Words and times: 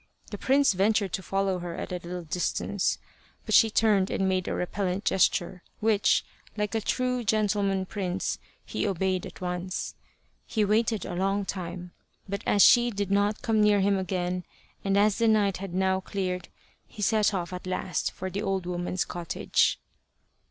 The 0.31 0.37
prince 0.39 0.73
ventured 0.73 1.13
to 1.13 1.21
follow 1.21 1.59
her 1.59 1.75
at 1.75 1.91
a 1.91 1.99
little 2.03 2.23
distance, 2.23 2.97
but 3.45 3.53
she 3.53 3.69
turned 3.69 4.09
and 4.09 4.27
made 4.27 4.47
a 4.47 4.53
repellent 4.55 5.05
gesture, 5.05 5.61
which, 5.79 6.25
like 6.57 6.73
a 6.73 6.81
true 6.81 7.23
gentleman 7.23 7.85
prince, 7.85 8.39
he 8.65 8.87
obeyed 8.87 9.27
at 9.27 9.41
once. 9.41 9.93
He 10.47 10.65
waited 10.65 11.05
a 11.05 11.13
long 11.13 11.45
time, 11.45 11.91
but 12.27 12.41
as 12.47 12.63
she 12.63 12.89
did 12.89 13.11
not 13.11 13.43
come 13.43 13.61
near 13.61 13.79
him 13.81 13.99
again, 13.99 14.43
and 14.83 14.97
as 14.97 15.19
the 15.19 15.27
night 15.27 15.57
had 15.57 15.75
now 15.75 15.99
cleared, 15.99 16.49
he 16.87 17.03
set 17.03 17.31
off 17.31 17.53
at 17.53 17.67
last 17.67 18.11
for 18.11 18.31
the 18.31 18.41
old 18.41 18.65
woman's 18.65 19.05
cottage. 19.05 19.79